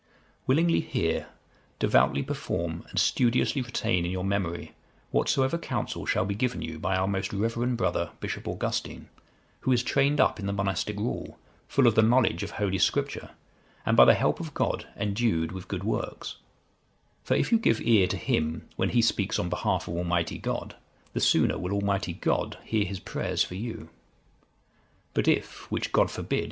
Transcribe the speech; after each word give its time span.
"Willingly 0.47 0.79
hear, 0.79 1.27
devoutly 1.77 2.23
perform, 2.23 2.83
and 2.89 2.97
studiously 2.97 3.61
retain 3.61 4.03
in 4.03 4.09
your 4.09 4.23
memory, 4.23 4.71
whatsoever 5.11 5.59
counsel 5.59 6.07
shall 6.07 6.25
be 6.25 6.33
given 6.33 6.63
you 6.63 6.79
by 6.79 6.95
our 6.95 7.07
most 7.07 7.31
reverend 7.31 7.77
brother, 7.77 8.09
Bishop 8.19 8.47
Augustine, 8.47 9.09
who 9.59 9.71
is 9.71 9.83
trained 9.83 10.19
up 10.19 10.39
in 10.39 10.47
the 10.47 10.53
monastic 10.53 10.97
rule, 10.97 11.37
full 11.67 11.85
of 11.85 11.93
the 11.93 12.01
knowledge 12.01 12.41
of 12.41 12.49
Holy 12.49 12.79
Scripture, 12.79 13.29
and, 13.85 13.95
by 13.95 14.03
the 14.05 14.15
help 14.15 14.39
of 14.39 14.55
God, 14.55 14.87
endued 14.97 15.51
with 15.51 15.67
good 15.67 15.83
works; 15.83 16.37
for 17.23 17.35
if 17.35 17.51
you 17.51 17.59
give 17.59 17.79
ear 17.79 18.07
to 18.07 18.17
him 18.17 18.67
when 18.77 18.89
he 18.89 19.03
speaks 19.03 19.37
on 19.37 19.49
behalf 19.49 19.87
of 19.87 19.93
Almighty 19.93 20.39
God, 20.39 20.75
the 21.13 21.19
sooner 21.19 21.59
will 21.59 21.73
Almighty 21.73 22.13
God 22.13 22.57
hear 22.63 22.85
his 22.85 22.99
prayers 22.99 23.43
for 23.43 23.53
you. 23.53 23.89
But 25.13 25.27
if 25.27 25.69
(which 25.69 25.91
God 25.91 26.09
forbid!) 26.09 26.39